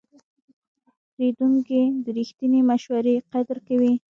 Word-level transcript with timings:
پیرودونکی 1.15 1.81
د 2.03 2.05
رښتینې 2.17 2.61
مشورې 2.69 3.15
قدر 3.33 3.57
کوي. 3.67 3.93